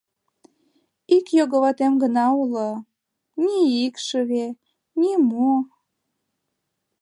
[1.15, 2.69] Ик його ватем гына уло...
[3.43, 4.45] ни икшыве,
[4.99, 5.51] ни мо...